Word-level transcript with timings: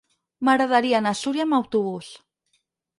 M'agradaria 0.47 0.97
anar 1.01 1.13
a 1.17 1.19
Súria 1.21 1.47
amb 1.49 1.59
autobús. 1.61 2.13